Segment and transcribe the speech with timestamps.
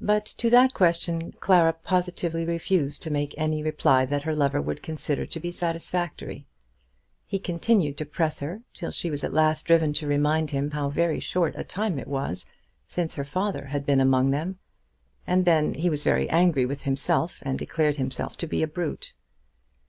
[0.00, 4.80] But to that question Clara positively refused to make any reply that her lover would
[4.80, 6.46] consider to be satisfactory.
[7.26, 10.88] He continued to press her till she was at last driven to remind him how
[10.88, 12.46] very short a time it was
[12.86, 14.60] since her father had been among them;
[15.26, 19.14] and then he was very angry with himself, and declared himself to be a brute.